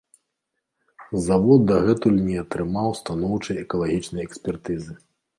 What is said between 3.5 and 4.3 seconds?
экалагічнай